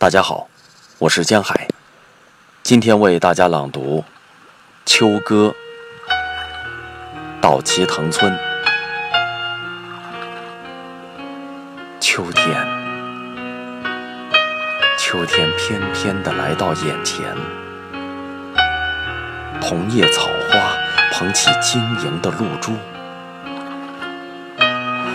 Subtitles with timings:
[0.00, 0.48] 大家好，
[0.98, 1.66] 我是江海，
[2.62, 4.04] 今天为大家朗读
[4.86, 5.52] 《秋歌》。
[7.42, 8.32] 稻岐藤村，
[11.98, 12.64] 秋天，
[15.00, 17.36] 秋天翩翩地来到眼前，
[19.60, 20.78] 桐叶草花
[21.10, 22.70] 捧起晶莹的露珠，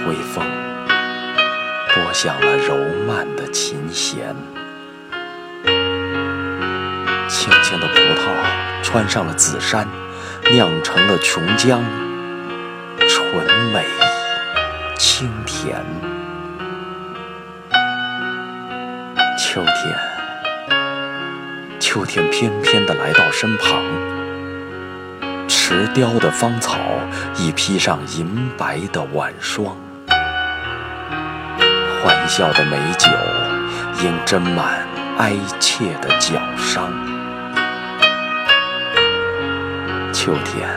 [0.09, 0.45] 微风
[1.95, 2.75] 拨响了柔
[3.07, 4.35] 曼的琴弦，
[7.43, 8.31] 青青的葡萄
[8.81, 9.85] 穿上了紫衫，
[10.53, 11.81] 酿成了琼浆。
[13.05, 13.85] 纯美
[14.97, 15.75] 清甜，
[19.37, 19.75] 秋天，
[21.81, 23.83] 秋天翩翩地来到身旁，
[25.49, 26.77] 池雕的芳草
[27.35, 29.75] 已披上银白的晚霜，
[32.01, 33.09] 欢笑的美酒
[34.01, 36.89] 应斟满哀切的脚伤，
[40.13, 40.69] 秋天。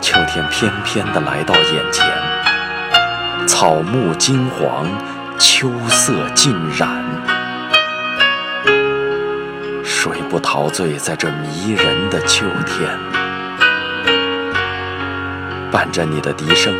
[0.00, 2.06] 秋天翩翩地来到眼前，
[3.46, 4.88] 草木金黄，
[5.38, 6.88] 秋色尽染。
[9.84, 12.98] 谁不陶醉在这迷人的秋天？
[15.70, 16.74] 伴着你的笛声，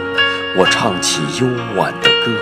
[0.57, 2.33] 我唱起幽婉的歌，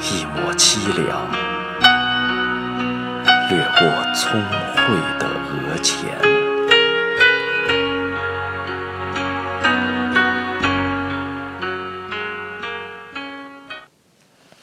[0.00, 1.28] 一抹凄凉
[3.50, 6.45] 掠过聪慧的额前。